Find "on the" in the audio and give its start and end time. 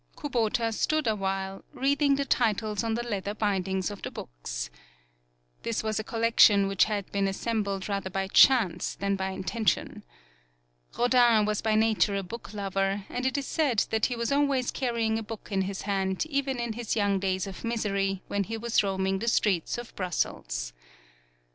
2.83-3.03